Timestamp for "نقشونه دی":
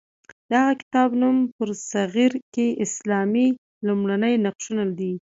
4.45-5.13